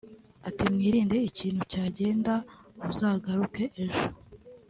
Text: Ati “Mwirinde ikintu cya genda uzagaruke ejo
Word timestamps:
Ati 0.47 0.63
“Mwirinde 0.73 1.17
ikintu 1.29 1.61
cya 1.71 1.83
genda 1.97 2.33
uzagaruke 2.91 3.63
ejo 3.83 4.05